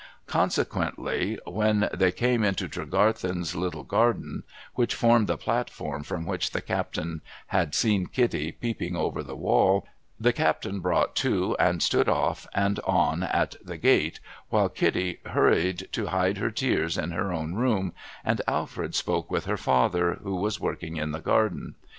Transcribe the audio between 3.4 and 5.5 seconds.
little garden,— which formed the